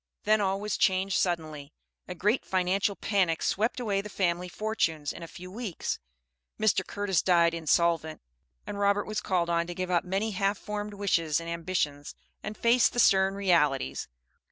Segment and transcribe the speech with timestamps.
[0.23, 1.71] Then all was changed suddenly;
[2.07, 5.99] a great financial panic swept away the family fortunes in a few weeks.
[6.59, 6.83] Mr.
[6.83, 8.19] Curtis died insolvent,
[8.65, 12.57] and Robert was called on to give up many half formed wishes and ambitions, and
[12.57, 14.07] face the stern realities.